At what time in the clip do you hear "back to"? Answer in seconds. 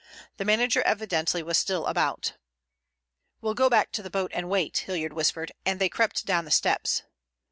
3.69-4.01